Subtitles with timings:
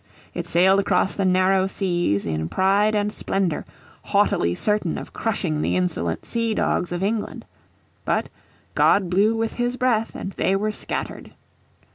[0.33, 3.65] It sailed across the narrow seas in pride and splendour,
[4.05, 7.45] haughtily certain of crushing the insolent sea dogs of England.
[8.03, 8.29] But
[8.73, 11.33] "God blew with His breath and they were scattered."